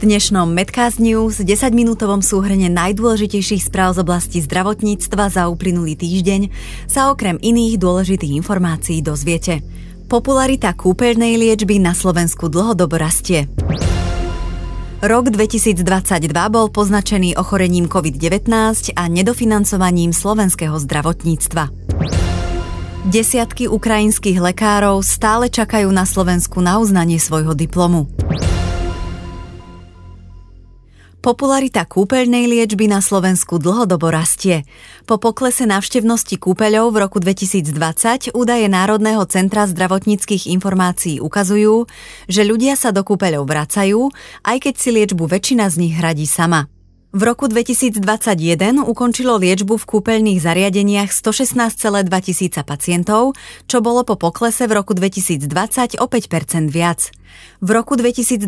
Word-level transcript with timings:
Dnešnom 0.00 0.48
Medcast 0.48 0.96
News 0.96 1.44
10-minútovom 1.44 2.24
súhrne 2.24 2.72
najdôležitejších 2.72 3.68
správ 3.68 3.92
z 3.92 3.98
oblasti 4.00 4.40
zdravotníctva 4.40 5.28
za 5.28 5.52
uplynulý 5.52 5.92
týždeň 5.92 6.48
sa 6.88 7.12
okrem 7.12 7.36
iných 7.36 7.76
dôležitých 7.76 8.32
informácií 8.40 9.04
dozviete. 9.04 9.60
Popularita 10.08 10.72
kúpeľnej 10.72 11.36
liečby 11.36 11.76
na 11.84 11.92
Slovensku 11.92 12.48
dlhodobo 12.48 12.96
rastie. 12.96 13.52
Rok 15.04 15.32
2022 15.32 15.84
bol 16.48 16.72
poznačený 16.72 17.36
ochorením 17.36 17.84
COVID-19 17.84 18.96
a 18.96 19.04
nedofinancovaním 19.04 20.16
slovenského 20.16 20.80
zdravotníctva. 20.80 21.68
Desiatky 23.00 23.68
ukrajinských 23.68 24.40
lekárov 24.40 25.00
stále 25.04 25.48
čakajú 25.48 25.88
na 25.92 26.04
Slovensku 26.04 26.60
na 26.64 26.80
uznanie 26.80 27.16
svojho 27.16 27.56
diplomu. 27.56 28.08
Popularita 31.20 31.84
kúpeľnej 31.84 32.48
liečby 32.48 32.88
na 32.88 33.04
Slovensku 33.04 33.60
dlhodobo 33.60 34.08
rastie. 34.08 34.64
Po 35.04 35.20
poklese 35.20 35.68
návštevnosti 35.68 36.40
kúpeľov 36.40 36.96
v 36.96 37.00
roku 37.04 37.20
2020 37.20 38.32
údaje 38.32 38.64
Národného 38.72 39.28
centra 39.28 39.68
zdravotníckých 39.68 40.48
informácií 40.48 41.20
ukazujú, 41.20 41.84
že 42.24 42.40
ľudia 42.40 42.72
sa 42.72 42.88
do 42.96 43.04
kúpeľov 43.04 43.44
vracajú, 43.44 44.08
aj 44.48 44.56
keď 44.64 44.74
si 44.80 44.88
liečbu 44.96 45.28
väčšina 45.28 45.68
z 45.68 45.76
nich 45.84 45.92
hradí 45.92 46.24
sama. 46.24 46.72
V 47.10 47.26
roku 47.26 47.50
2021 47.50 47.98
ukončilo 48.86 49.34
liečbu 49.34 49.82
v 49.82 49.84
kúpeľných 49.84 50.38
zariadeniach 50.38 51.10
116,2 51.10 52.06
tisíca 52.06 52.62
pacientov, 52.62 53.34
čo 53.66 53.82
bolo 53.82 54.06
po 54.06 54.14
poklese 54.14 54.70
v 54.70 54.78
roku 54.78 54.94
2020 54.94 55.98
o 55.98 56.06
5 56.06 56.70
viac. 56.70 57.10
V 57.58 57.68
roku 57.74 57.98
2021 57.98 58.46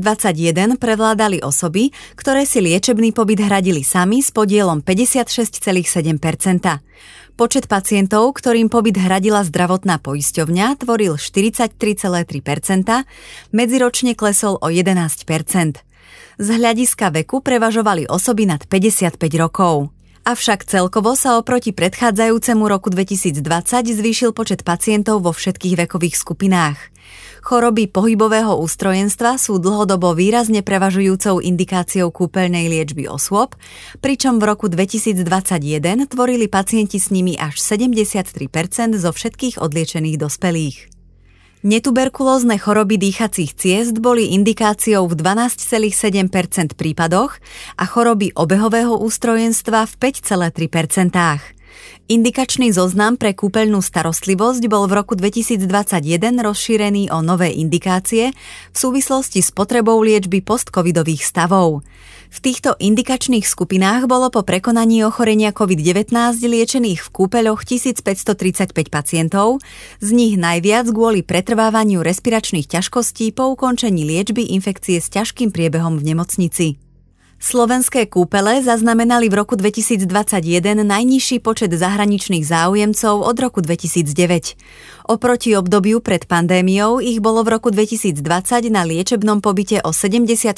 prevládali 0.79 1.43
osoby, 1.43 1.91
ktoré 2.15 2.47
si 2.47 2.63
liečebný 2.63 3.11
pobyt 3.11 3.43
hradili 3.43 3.83
sami 3.83 4.23
s 4.23 4.31
podielom 4.31 4.79
56,7% 4.87 5.99
Počet 7.35 7.67
pacientov, 7.67 8.31
ktorým 8.39 8.71
pobyt 8.71 8.95
hradila 8.95 9.43
zdravotná 9.43 9.99
poisťovňa, 9.99 10.87
tvoril 10.87 11.19
43,3% 11.19 11.75
medziročne 13.51 14.15
klesol 14.15 14.61
o 14.63 14.71
11 14.71 15.27
z 16.43 16.59
hľadiska 16.59 17.15
veku 17.15 17.39
prevažovali 17.39 18.11
osoby 18.11 18.51
nad 18.51 18.67
55 18.67 19.15
rokov. 19.39 19.95
Avšak 20.27 20.67
celkovo 20.67 21.15
sa 21.15 21.39
oproti 21.39 21.71
predchádzajúcemu 21.71 22.65
roku 22.67 22.91
2020 22.91 23.43
zvýšil 23.91 24.31
počet 24.35 24.67
pacientov 24.67 25.23
vo 25.23 25.31
všetkých 25.31 25.87
vekových 25.87 26.15
skupinách. 26.19 26.79
Choroby 27.43 27.91
pohybového 27.91 28.55
ústrojenstva 28.55 29.35
sú 29.35 29.59
dlhodobo 29.59 30.15
výrazne 30.15 30.63
prevažujúcou 30.63 31.43
indikáciou 31.43 32.15
kúpeľnej 32.15 32.71
liečby 32.71 33.11
osôb, 33.11 33.59
pričom 33.99 34.39
v 34.39 34.47
roku 34.47 34.71
2021 34.71 35.27
tvorili 36.07 36.47
pacienti 36.47 37.03
s 37.03 37.11
nimi 37.11 37.35
až 37.35 37.59
73% 37.59 38.47
zo 38.95 39.11
všetkých 39.11 39.59
odliečených 39.59 40.17
dospelých. 40.23 40.92
Netuberkulózne 41.63 42.59
choroby 42.59 42.99
dýchacích 42.99 43.55
ciest 43.55 43.95
boli 44.03 44.35
indikáciou 44.35 45.07
v 45.07 45.15
12,7% 45.15 46.75
prípadoch 46.75 47.39
a 47.79 47.85
choroby 47.87 48.35
obehového 48.35 48.99
ústrojenstva 48.99 49.87
v 49.87 50.11
5,3 50.11 51.62
Indikačný 52.11 52.75
zoznam 52.75 53.15
pre 53.17 53.33
kúpeľnú 53.33 53.79
starostlivosť 53.79 54.63
bol 54.67 54.91
v 54.91 54.93
roku 55.01 55.15
2021 55.15 55.65
rozšírený 56.43 57.09
o 57.15 57.23
nové 57.23 57.55
indikácie 57.55 58.35
v 58.71 58.77
súvislosti 58.77 59.41
s 59.41 59.55
potrebou 59.55 59.97
liečby 60.03 60.43
postcovidových 60.43 61.23
stavov. 61.23 61.87
V 62.33 62.39
týchto 62.41 62.73
indikačných 62.81 63.45
skupinách 63.45 64.09
bolo 64.09 64.33
po 64.33 64.41
prekonaní 64.41 65.05
ochorenia 65.05 65.53
COVID-19 65.53 66.17
liečených 66.41 67.05
v 67.05 67.09
kúpeľoch 67.13 67.61
1535 67.69 68.73
pacientov, 68.89 69.61
z 70.01 70.09
nich 70.17 70.41
najviac 70.41 70.89
kvôli 70.89 71.21
pretrvávaniu 71.21 72.01
respiračných 72.01 72.73
ťažkostí 72.73 73.37
po 73.37 73.53
ukončení 73.53 74.09
liečby 74.09 74.49
infekcie 74.57 75.05
s 75.05 75.13
ťažkým 75.13 75.53
priebehom 75.53 76.01
v 76.01 76.13
nemocnici. 76.13 76.81
Slovenské 77.43 78.07
kúpele 78.07 78.63
zaznamenali 78.63 79.27
v 79.27 79.43
roku 79.43 79.59
2021 79.59 80.07
najnižší 80.87 81.43
počet 81.43 81.75
zahraničných 81.75 82.47
záujemcov 82.47 83.19
od 83.19 83.35
roku 83.35 83.59
2009. 83.59 84.55
Oproti 85.11 85.59
obdobiu 85.59 85.99
pred 85.99 86.23
pandémiou 86.31 87.03
ich 87.03 87.19
bolo 87.19 87.43
v 87.43 87.59
roku 87.59 87.75
2020 87.75 88.71
na 88.71 88.87
liečebnom 88.87 89.43
pobyte 89.43 89.83
o 89.83 89.91
74,6% 89.91 90.55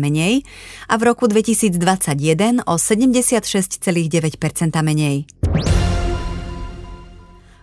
menej 0.00 0.48
a 0.88 0.96
v 0.96 1.02
roku 1.12 1.28
2021 1.28 2.64
o 2.64 2.80
76,9% 2.80 3.84
menej. 4.80 5.28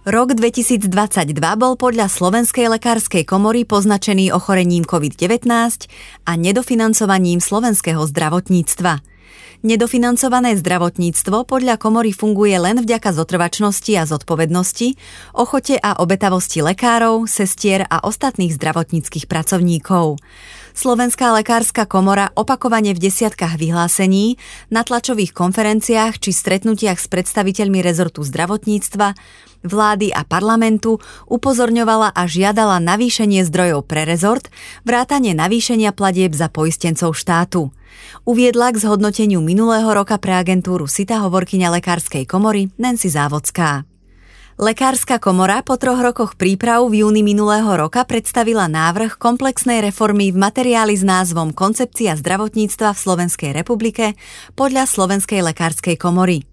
Rok 0.02 0.34
2022 0.34 0.90
bol 1.62 1.78
podľa 1.78 2.10
Slovenskej 2.10 2.74
lekárskej 2.74 3.22
komory 3.22 3.70
poznačený 3.70 4.34
ochorením 4.34 4.82
COVID-19 4.82 5.46
a 6.26 6.32
nedofinancovaním 6.42 7.38
slovenského 7.38 8.02
zdravotníctva. 8.10 8.98
Nedofinancované 9.62 10.58
zdravotníctvo 10.58 11.46
podľa 11.46 11.78
komory 11.78 12.18
funguje 12.18 12.58
len 12.58 12.82
vďaka 12.82 13.14
zotrvačnosti 13.14 13.94
a 13.94 14.10
zodpovednosti, 14.10 14.98
ochote 15.38 15.78
a 15.78 16.02
obetavosti 16.02 16.66
lekárov, 16.66 17.30
sestier 17.30 17.86
a 17.86 18.02
ostatných 18.02 18.58
zdravotníckých 18.58 19.30
pracovníkov. 19.30 20.18
Slovenská 20.72 21.36
lekárska 21.36 21.84
komora 21.84 22.32
opakovane 22.34 22.96
v 22.96 23.04
desiatkách 23.12 23.59
vyhlásení, 23.59 24.40
na 24.72 24.88
tlačových 24.88 25.36
konferenciách 25.36 26.18
či 26.18 26.32
stretnutiach 26.32 26.98
s 26.98 27.12
predstaviteľmi 27.12 27.84
rezortu 27.84 28.24
zdravotníctva, 28.24 29.14
vlády 29.68 30.09
a 30.16 30.26
parlamentu 30.26 30.98
upozorňovala 31.30 32.16
a 32.16 32.24
žiadala 32.26 32.82
navýšenie 32.82 33.46
zdrojov 33.46 33.86
pre 33.86 34.08
rezort, 34.08 34.50
vrátanie 34.88 35.38
navýšenia 35.38 35.94
platieb 35.94 36.34
za 36.34 36.50
poistencov 36.50 37.14
štátu. 37.14 37.70
Uviedla 38.24 38.74
k 38.74 38.82
zhodnoteniu 38.82 39.44
minulého 39.44 39.92
roka 39.92 40.18
pre 40.18 40.40
agentúru 40.40 40.88
Sita 40.88 41.22
hovorkyňa 41.22 41.78
Lekárskej 41.78 42.24
komory 42.26 42.72
Nancy 42.80 43.12
Závodská. 43.12 43.91
Lekárska 44.62 45.18
komora 45.18 45.66
po 45.66 45.74
troch 45.74 45.98
rokoch 45.98 46.38
príprav 46.38 46.86
v 46.86 47.02
júni 47.02 47.26
minulého 47.26 47.66
roka 47.66 48.06
predstavila 48.06 48.70
návrh 48.70 49.18
komplexnej 49.18 49.82
reformy 49.82 50.30
v 50.30 50.38
materiáli 50.38 50.94
s 50.94 51.02
názvom 51.02 51.50
Koncepcia 51.50 52.14
zdravotníctva 52.14 52.94
v 52.94 53.02
Slovenskej 53.02 53.58
republike 53.58 54.14
podľa 54.54 54.86
Slovenskej 54.86 55.42
lekárskej 55.50 55.98
komory. 55.98 56.46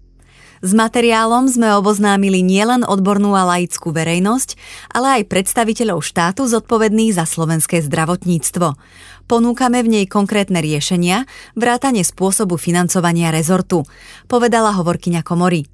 S 0.65 0.73
materiálom 0.73 1.53
sme 1.53 1.69
oboznámili 1.77 2.41
nielen 2.41 2.81
odbornú 2.81 3.37
a 3.37 3.45
laickú 3.45 3.93
verejnosť, 3.93 4.57
ale 4.89 5.21
aj 5.21 5.29
predstaviteľov 5.29 6.01
štátu 6.01 6.49
zodpovedných 6.49 7.13
za 7.13 7.29
slovenské 7.29 7.77
zdravotníctvo. 7.85 8.73
Ponúkame 9.29 9.85
v 9.85 10.01
nej 10.01 10.05
konkrétne 10.09 10.65
riešenia, 10.65 11.29
vrátane 11.53 12.01
spôsobu 12.01 12.57
financovania 12.57 13.29
rezortu, 13.29 13.85
povedala 14.25 14.73
hovorkyňa 14.73 15.21
komory. 15.21 15.69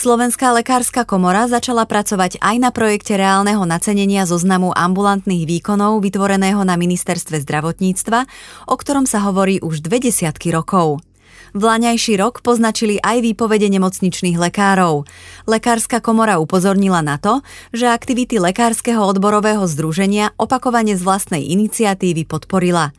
Slovenská 0.00 0.56
lekárska 0.56 1.04
komora 1.04 1.44
začala 1.44 1.84
pracovať 1.84 2.40
aj 2.40 2.56
na 2.56 2.72
projekte 2.72 3.20
reálneho 3.20 3.60
nacenenia 3.68 4.24
zoznamu 4.24 4.72
ambulantných 4.72 5.44
výkonov 5.44 6.00
vytvoreného 6.00 6.64
na 6.64 6.80
ministerstve 6.80 7.44
zdravotníctva, 7.44 8.24
o 8.64 8.74
ktorom 8.80 9.04
sa 9.04 9.20
hovorí 9.28 9.60
už 9.60 9.84
dve 9.84 10.00
desiatky 10.00 10.56
rokov. 10.56 11.04
Vlaňajší 11.52 12.16
rok 12.16 12.40
poznačili 12.40 12.96
aj 12.96 13.20
výpovede 13.20 13.68
nemocničných 13.68 14.40
lekárov. 14.40 15.04
Lekárska 15.44 16.00
komora 16.00 16.40
upozornila 16.40 17.04
na 17.04 17.20
to, 17.20 17.44
že 17.76 17.84
aktivity 17.84 18.40
Lekárskeho 18.40 19.04
odborového 19.04 19.68
združenia 19.68 20.32
opakovane 20.40 20.96
z 20.96 21.04
vlastnej 21.04 21.44
iniciatívy 21.44 22.24
podporila. 22.24 22.96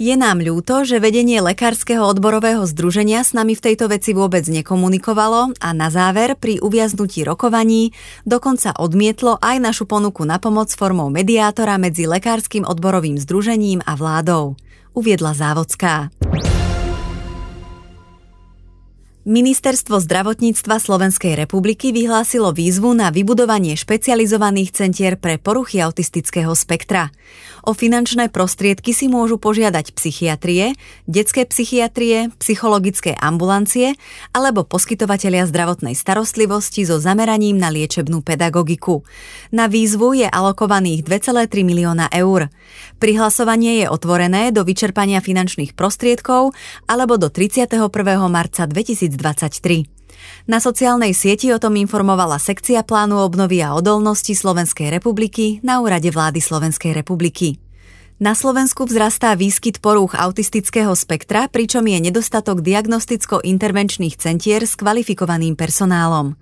Je 0.00 0.16
nám 0.16 0.40
ľúto, 0.40 0.88
že 0.88 0.96
vedenie 0.96 1.44
Lekárskeho 1.44 2.00
odborového 2.08 2.64
združenia 2.64 3.20
s 3.20 3.36
nami 3.36 3.52
v 3.52 3.64
tejto 3.70 3.92
veci 3.92 4.16
vôbec 4.16 4.40
nekomunikovalo 4.48 5.52
a 5.60 5.68
na 5.76 5.92
záver 5.92 6.32
pri 6.40 6.56
uviaznutí 6.64 7.20
rokovaní 7.28 7.92
dokonca 8.24 8.72
odmietlo 8.80 9.36
aj 9.44 9.60
našu 9.60 9.84
ponuku 9.84 10.24
na 10.24 10.40
pomoc 10.40 10.72
formou 10.72 11.12
mediátora 11.12 11.76
medzi 11.76 12.08
Lekárskym 12.08 12.64
odborovým 12.64 13.20
združením 13.20 13.84
a 13.84 13.92
vládou. 13.92 14.56
Uviedla 14.96 15.36
Závodská. 15.36 16.21
Ministerstvo 19.22 20.02
zdravotníctva 20.02 20.82
Slovenskej 20.82 21.38
republiky 21.38 21.94
vyhlásilo 21.94 22.50
výzvu 22.50 22.90
na 22.90 23.14
vybudovanie 23.14 23.78
špecializovaných 23.78 24.74
centier 24.74 25.14
pre 25.14 25.38
poruchy 25.38 25.78
autistického 25.78 26.50
spektra. 26.58 27.14
O 27.62 27.70
finančné 27.70 28.34
prostriedky 28.34 28.90
si 28.90 29.06
môžu 29.06 29.38
požiadať 29.38 29.94
psychiatrie, 29.94 30.74
detské 31.06 31.46
psychiatrie, 31.46 32.34
psychologické 32.42 33.14
ambulancie 33.14 33.94
alebo 34.34 34.66
poskytovatelia 34.66 35.46
zdravotnej 35.46 35.94
starostlivosti 35.94 36.82
so 36.82 36.98
zameraním 36.98 37.62
na 37.62 37.70
liečebnú 37.70 38.26
pedagogiku. 38.26 39.06
Na 39.54 39.70
výzvu 39.70 40.18
je 40.18 40.26
alokovaných 40.26 41.06
2,3 41.06 41.62
milióna 41.62 42.10
eur. 42.10 42.50
Prihlasovanie 43.00 43.82
je 43.82 43.86
otvorené 43.90 44.54
do 44.54 44.62
vyčerpania 44.62 45.24
finančných 45.24 45.74
prostriedkov 45.74 46.54
alebo 46.86 47.18
do 47.18 47.32
31. 47.32 47.78
marca 48.30 48.68
2020 48.68 49.12
2023. 49.22 50.46
Na 50.46 50.58
sociálnej 50.58 51.14
sieti 51.14 51.50
o 51.54 51.58
tom 51.58 51.78
informovala 51.78 52.38
sekcia 52.38 52.82
plánu 52.82 53.18
obnovy 53.22 53.62
a 53.62 53.74
odolnosti 53.74 54.34
Slovenskej 54.34 54.90
republiky 54.90 55.62
na 55.62 55.82
úrade 55.82 56.10
vlády 56.10 56.42
Slovenskej 56.42 56.94
republiky. 56.94 57.58
Na 58.22 58.38
Slovensku 58.38 58.86
vzrastá 58.86 59.34
výskyt 59.34 59.82
porúch 59.82 60.14
autistického 60.14 60.94
spektra, 60.94 61.50
pričom 61.50 61.82
je 61.90 61.98
nedostatok 61.98 62.62
diagnosticko-intervenčných 62.62 64.14
centier 64.14 64.62
s 64.62 64.78
kvalifikovaným 64.78 65.58
personálom. 65.58 66.38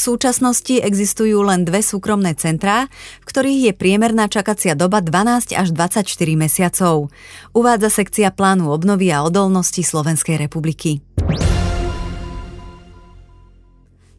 V 0.00 0.16
súčasnosti 0.16 0.80
existujú 0.80 1.44
len 1.44 1.68
dve 1.68 1.84
súkromné 1.84 2.32
centrá, 2.32 2.88
v 3.20 3.24
ktorých 3.28 3.60
je 3.68 3.72
priemerná 3.76 4.32
čakacia 4.32 4.72
doba 4.72 5.04
12 5.04 5.52
až 5.52 5.76
24 5.76 6.08
mesiacov. 6.40 7.12
Uvádza 7.52 7.92
sekcia 7.92 8.32
plánu 8.32 8.72
obnovy 8.72 9.12
a 9.12 9.20
odolnosti 9.20 9.84
Slovenskej 9.84 10.40
republiky. 10.40 11.04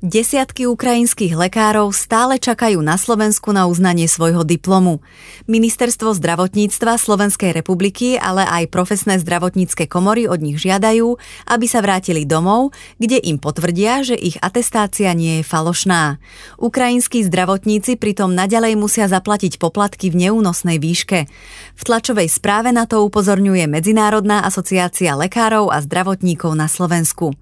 Desiatky 0.01 0.65
ukrajinských 0.65 1.37
lekárov 1.37 1.93
stále 1.93 2.41
čakajú 2.41 2.81
na 2.81 2.97
Slovensku 2.97 3.53
na 3.53 3.69
uznanie 3.69 4.09
svojho 4.09 4.41
diplomu. 4.41 5.05
Ministerstvo 5.45 6.17
zdravotníctva 6.17 6.97
Slovenskej 6.97 7.53
republiky, 7.53 8.17
ale 8.17 8.41
aj 8.41 8.73
profesné 8.73 9.21
zdravotnícke 9.21 9.85
komory 9.85 10.25
od 10.25 10.41
nich 10.41 10.57
žiadajú, 10.57 11.21
aby 11.45 11.65
sa 11.69 11.85
vrátili 11.85 12.25
domov, 12.25 12.73
kde 12.97 13.21
im 13.21 13.37
potvrdia, 13.37 14.01
že 14.01 14.17
ich 14.17 14.41
atestácia 14.41 15.13
nie 15.13 15.37
je 15.37 15.43
falošná. 15.45 16.17
Ukrajinskí 16.57 17.21
zdravotníci 17.21 17.93
pritom 17.93 18.33
naďalej 18.33 18.81
musia 18.81 19.05
zaplatiť 19.05 19.61
poplatky 19.61 20.09
v 20.09 20.25
neúnosnej 20.25 20.81
výške. 20.81 21.29
V 21.77 21.81
tlačovej 21.85 22.25
správe 22.25 22.73
na 22.73 22.89
to 22.89 23.05
upozorňuje 23.05 23.69
Medzinárodná 23.69 24.49
asociácia 24.49 25.13
lekárov 25.13 25.69
a 25.69 25.77
zdravotníkov 25.77 26.57
na 26.57 26.65
Slovensku. 26.65 27.37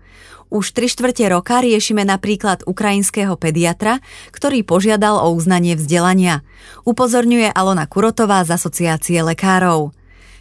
Už 0.50 0.74
tri 0.74 0.90
štvrte 0.90 1.30
roka 1.30 1.62
riešime 1.62 2.02
napríklad 2.02 2.66
ukrajinského 2.66 3.38
pediatra, 3.38 4.02
ktorý 4.34 4.66
požiadal 4.66 5.22
o 5.22 5.30
uznanie 5.38 5.78
vzdelania. 5.78 6.42
Upozorňuje 6.90 7.54
Alona 7.54 7.86
Kurotová 7.86 8.42
z 8.42 8.58
asociácie 8.58 9.22
lekárov. 9.22 9.94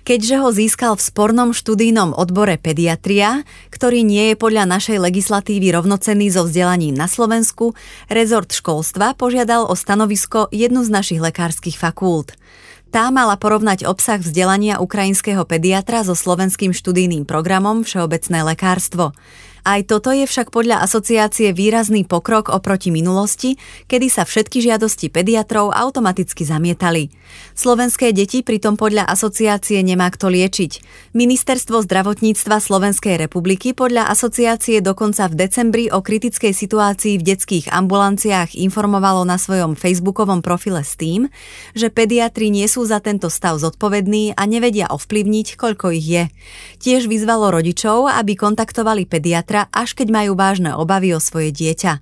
Keďže 0.08 0.40
ho 0.40 0.48
získal 0.48 0.96
v 0.96 1.04
spornom 1.04 1.52
študijnom 1.52 2.16
odbore 2.16 2.56
pediatria, 2.56 3.44
ktorý 3.68 4.00
nie 4.00 4.32
je 4.32 4.40
podľa 4.40 4.64
našej 4.64 4.96
legislatívy 4.96 5.76
rovnocenný 5.76 6.32
so 6.32 6.48
vzdelaním 6.48 6.96
na 6.96 7.04
Slovensku, 7.04 7.76
rezort 8.08 8.48
školstva 8.48 9.12
požiadal 9.12 9.68
o 9.68 9.76
stanovisko 9.76 10.48
jednu 10.48 10.88
z 10.88 10.88
našich 10.88 11.20
lekárskych 11.20 11.76
fakult. 11.76 12.32
Tá 12.88 13.12
mala 13.12 13.36
porovnať 13.36 13.84
obsah 13.84 14.16
vzdelania 14.16 14.80
ukrajinského 14.80 15.44
pediatra 15.44 16.00
so 16.00 16.16
slovenským 16.16 16.72
študijným 16.72 17.28
programom 17.28 17.84
Všeobecné 17.84 18.48
lekárstvo. 18.48 19.12
Aj 19.68 19.84
toto 19.84 20.08
je 20.16 20.24
však 20.24 20.48
podľa 20.48 20.80
asociácie 20.80 21.52
výrazný 21.52 22.08
pokrok 22.08 22.48
oproti 22.48 22.88
minulosti, 22.88 23.60
kedy 23.84 24.08
sa 24.08 24.24
všetky 24.24 24.64
žiadosti 24.64 25.12
pediatrov 25.12 25.76
automaticky 25.76 26.40
zamietali. 26.48 27.12
Slovenské 27.52 28.16
deti 28.16 28.40
pritom 28.40 28.80
podľa 28.80 29.04
asociácie 29.04 29.84
nemá 29.84 30.08
kto 30.08 30.32
liečiť. 30.32 30.72
Ministerstvo 31.12 31.84
zdravotníctva 31.84 32.64
Slovenskej 32.64 33.20
republiky 33.20 33.76
podľa 33.76 34.08
asociácie 34.08 34.80
dokonca 34.80 35.28
v 35.28 35.36
decembri 35.36 35.84
o 35.92 36.00
kritickej 36.00 36.56
situácii 36.56 37.20
v 37.20 37.26
detských 37.28 37.68
ambulanciách 37.68 38.56
informovalo 38.56 39.28
na 39.28 39.36
svojom 39.36 39.76
facebookovom 39.76 40.40
profile 40.40 40.80
s 40.80 40.96
tým, 40.96 41.28
že 41.76 41.92
pediatri 41.92 42.48
nie 42.48 42.64
sú 42.64 42.88
za 42.88 43.04
tento 43.04 43.28
stav 43.28 43.60
zodpovední 43.60 44.32
a 44.32 44.48
nevedia 44.48 44.88
ovplyvniť, 44.88 45.60
koľko 45.60 45.92
ich 45.92 46.08
je. 46.08 46.24
Tiež 46.80 47.04
vyzvalo 47.04 47.52
rodičov, 47.52 48.08
aby 48.08 48.32
kontaktovali 48.32 49.04
pediatra 49.04 49.57
pediatra, 49.58 49.74
až 49.74 49.94
keď 49.98 50.08
majú 50.14 50.32
vážne 50.38 50.70
obavy 50.74 51.14
o 51.14 51.20
svoje 51.20 51.50
dieťa. 51.50 51.98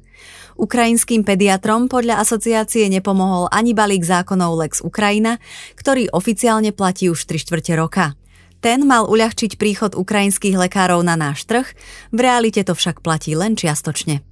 Ukrajinským 0.57 1.21
pediatrom 1.25 1.89
podľa 1.89 2.25
asociácie 2.25 2.89
nepomohol 2.89 3.49
ani 3.53 3.77
balík 3.77 4.05
zákonov 4.05 4.57
Lex 4.57 4.81
Ukrajina, 4.81 5.37
ktorý 5.77 6.09
oficiálne 6.13 6.73
platí 6.73 7.13
už 7.13 7.29
3 7.29 7.45
štvrte 7.45 7.73
roka. 7.77 8.17
Ten 8.65 8.89
mal 8.89 9.05
uľahčiť 9.05 9.61
príchod 9.61 9.93
ukrajinských 9.93 10.57
lekárov 10.57 11.05
na 11.05 11.13
náš 11.13 11.45
trh, 11.45 11.69
v 12.09 12.19
realite 12.19 12.65
to 12.65 12.73
však 12.73 13.05
platí 13.05 13.37
len 13.37 13.53
čiastočne. 13.53 14.25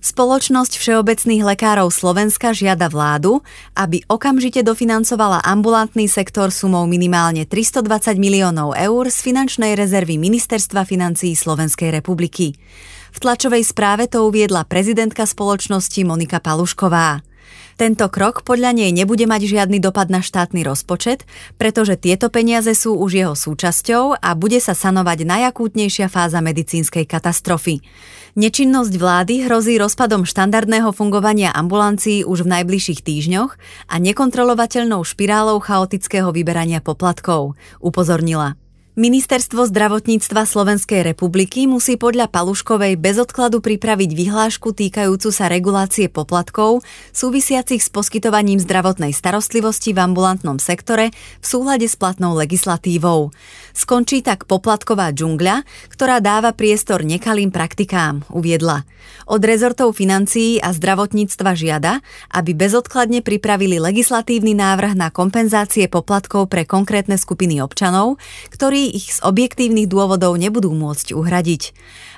Spoločnosť 0.00 0.80
Všeobecných 0.80 1.44
lekárov 1.44 1.92
Slovenska 1.92 2.56
žiada 2.56 2.88
vládu, 2.88 3.44
aby 3.76 4.00
okamžite 4.08 4.64
dofinancovala 4.64 5.44
ambulantný 5.44 6.08
sektor 6.08 6.48
sumou 6.48 6.88
minimálne 6.88 7.44
320 7.44 8.16
miliónov 8.16 8.72
eur 8.80 9.12
z 9.12 9.18
finančnej 9.20 9.76
rezervy 9.76 10.16
Ministerstva 10.16 10.88
financií 10.88 11.36
Slovenskej 11.36 11.92
republiky. 11.92 12.56
V 13.12 13.18
tlačovej 13.20 13.60
správe 13.60 14.08
to 14.08 14.24
uviedla 14.24 14.64
prezidentka 14.64 15.28
spoločnosti 15.28 16.00
Monika 16.08 16.40
Palušková. 16.40 17.20
Tento 17.80 18.04
krok 18.12 18.44
podľa 18.44 18.76
nej 18.76 18.92
nebude 18.92 19.24
mať 19.24 19.48
žiadny 19.48 19.80
dopad 19.80 20.12
na 20.12 20.20
štátny 20.20 20.60
rozpočet, 20.68 21.24
pretože 21.56 21.96
tieto 21.96 22.28
peniaze 22.28 22.76
sú 22.76 22.92
už 22.92 23.10
jeho 23.16 23.32
súčasťou 23.32 24.20
a 24.20 24.30
bude 24.36 24.60
sa 24.60 24.76
sanovať 24.76 25.24
najakútnejšia 25.24 26.12
fáza 26.12 26.44
medicínskej 26.44 27.08
katastrofy. 27.08 27.80
Nečinnosť 28.36 28.94
vlády 29.00 29.48
hrozí 29.48 29.80
rozpadom 29.80 30.28
štandardného 30.28 30.92
fungovania 30.92 31.56
ambulancií 31.56 32.20
už 32.28 32.44
v 32.44 32.60
najbližších 32.60 33.00
týždňoch 33.00 33.56
a 33.88 33.94
nekontrolovateľnou 33.96 35.00
špirálou 35.00 35.56
chaotického 35.64 36.28
vyberania 36.36 36.84
poplatkov, 36.84 37.56
upozornila. 37.80 38.59
Ministerstvo 39.00 39.64
zdravotníctva 39.64 40.44
Slovenskej 40.44 41.00
republiky 41.00 41.64
musí 41.64 41.96
podľa 41.96 42.28
Paluškovej 42.28 43.00
bez 43.00 43.16
odkladu 43.16 43.64
pripraviť 43.64 44.12
vyhlášku 44.12 44.76
týkajúcu 44.76 45.32
sa 45.32 45.48
regulácie 45.48 46.12
poplatkov 46.12 46.84
súvisiacich 47.08 47.80
s 47.80 47.88
poskytovaním 47.88 48.60
zdravotnej 48.60 49.16
starostlivosti 49.16 49.96
v 49.96 50.04
ambulantnom 50.04 50.60
sektore 50.60 51.16
v 51.16 51.46
súhľade 51.48 51.88
s 51.88 51.96
platnou 51.96 52.36
legislatívou. 52.36 53.32
Skončí 53.72 54.20
tak 54.20 54.44
poplatková 54.44 55.16
džungľa, 55.16 55.64
ktorá 55.96 56.20
dáva 56.20 56.52
priestor 56.52 57.00
nekalým 57.00 57.48
praktikám, 57.48 58.28
uviedla. 58.28 58.84
Od 59.30 59.40
rezortov 59.40 59.96
financií 59.96 60.60
a 60.60 60.76
zdravotníctva 60.76 61.56
žiada, 61.56 62.04
aby 62.36 62.52
bezodkladne 62.52 63.24
pripravili 63.24 63.80
legislatívny 63.80 64.52
návrh 64.52 64.92
na 64.92 65.08
kompenzácie 65.08 65.88
poplatkov 65.88 66.52
pre 66.52 66.68
konkrétne 66.68 67.16
skupiny 67.16 67.64
občanov, 67.64 68.20
ktorí 68.52 68.89
ich 68.90 69.14
z 69.14 69.22
objektívnych 69.22 69.86
dôvodov 69.86 70.34
nebudú 70.34 70.74
môcť 70.74 71.14
uhradiť. 71.14 71.62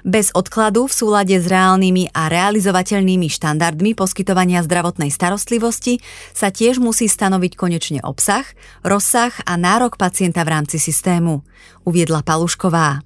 Bez 0.02 0.34
odkladu 0.34 0.88
v 0.88 0.96
súlade 0.96 1.36
s 1.38 1.46
reálnymi 1.46 2.10
a 2.10 2.26
realizovateľnými 2.26 3.28
štandardmi 3.30 3.94
poskytovania 3.94 4.64
zdravotnej 4.66 5.14
starostlivosti 5.14 6.02
sa 6.32 6.50
tiež 6.50 6.82
musí 6.82 7.06
stanoviť 7.06 7.52
konečne 7.54 8.00
obsah, 8.02 8.48
rozsah 8.82 9.30
a 9.46 9.54
nárok 9.60 10.00
pacienta 10.00 10.42
v 10.42 10.52
rámci 10.58 10.82
systému, 10.82 11.44
uviedla 11.86 12.24
Palušková. 12.24 13.04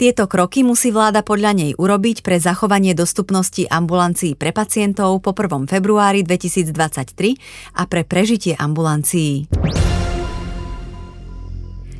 Tieto 0.00 0.24
kroky 0.32 0.64
musí 0.64 0.88
vláda 0.88 1.20
podľa 1.20 1.52
nej 1.52 1.72
urobiť 1.76 2.24
pre 2.24 2.40
zachovanie 2.40 2.96
dostupnosti 2.96 3.68
ambulancií 3.68 4.32
pre 4.32 4.48
pacientov 4.48 5.20
po 5.20 5.36
1. 5.36 5.68
februári 5.68 6.24
2023 6.24 7.76
a 7.76 7.84
pre 7.84 8.08
prežitie 8.08 8.56
ambulancií. 8.56 9.44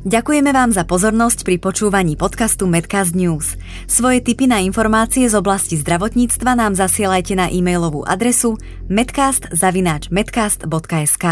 Ďakujeme 0.01 0.49
vám 0.49 0.73
za 0.73 0.81
pozornosť 0.81 1.45
pri 1.45 1.61
počúvaní 1.61 2.17
podcastu 2.17 2.65
Medcast 2.65 3.13
News. 3.13 3.53
Svoje 3.85 4.25
tipy 4.25 4.49
na 4.49 4.57
informácie 4.57 5.29
z 5.29 5.37
oblasti 5.37 5.77
zdravotníctva 5.77 6.57
nám 6.57 6.73
zasielajte 6.73 7.37
na 7.37 7.53
e-mailovú 7.53 8.01
adresu 8.09 8.57
medcast.medcast.sk 8.89 11.25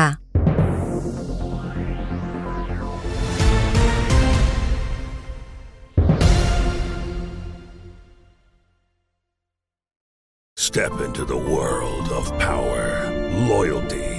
Step 10.54 10.94
into 11.02 11.26
the 11.26 11.34
world 11.34 12.14
of 12.14 12.30
power, 12.38 13.10
loyalty 13.50 14.19